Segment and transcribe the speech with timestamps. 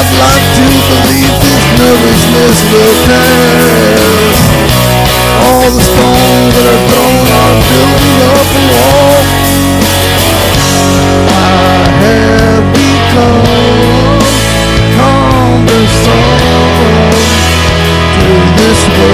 [0.00, 4.40] I'd like to believe this nervousness will pass
[5.44, 9.20] All the stones that are thrown are building up a wall.
[11.28, 13.44] I have become
[14.96, 16.32] cumbersome
[18.16, 19.09] to this world.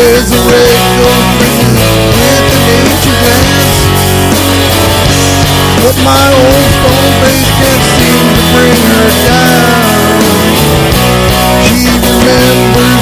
[0.00, 1.76] Resurrect those bridges
[2.16, 3.84] with an ancient glance.
[5.84, 10.24] But my old stone face can't seem to bring her down.
[11.68, 12.99] She remembers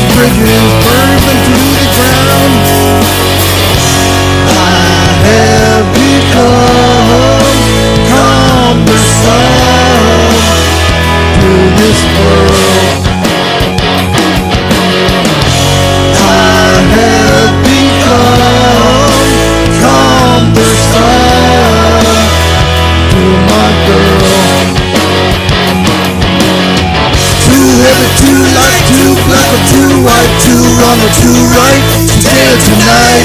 [29.28, 31.84] black or too white, too wrong or too right.
[32.08, 33.24] Today or tonight,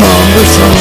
[0.00, 0.80] cumbersome.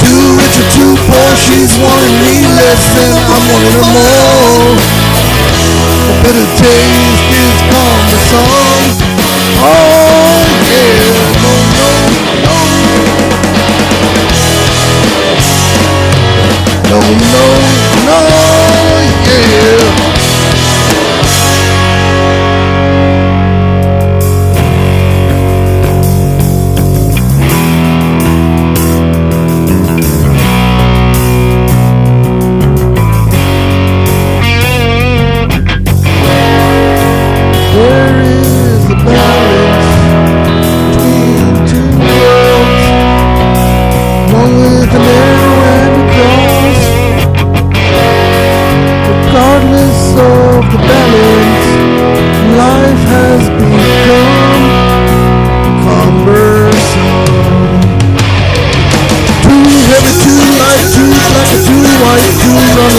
[0.00, 4.80] Too rich or too poor, she's wanting me less than I'm wanting her more.
[6.08, 8.48] A bitter taste is cumbersome.
[9.60, 9.97] Oh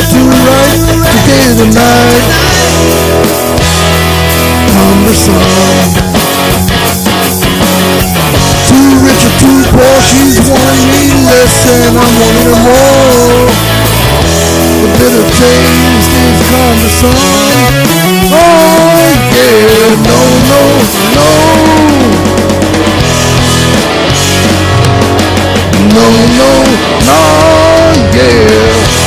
[0.09, 2.25] to right today and the night.
[4.74, 5.14] Humble.
[8.69, 13.53] Too rich or too poor, she's wanting me less and I'm wanting her more.
[14.81, 17.14] The bitter taste is humble.
[18.31, 20.19] Oh yeah, no,
[20.50, 20.62] no,
[21.16, 21.28] no.
[25.94, 26.06] No,
[26.38, 26.52] no,
[27.06, 27.19] no,
[28.14, 28.99] yeah.